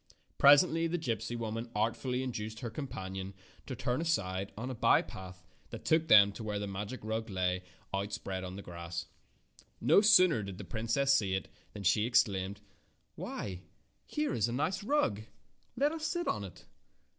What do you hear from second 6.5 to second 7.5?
the magic rug